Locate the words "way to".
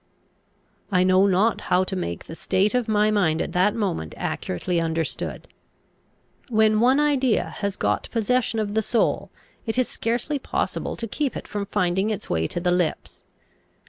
12.31-12.59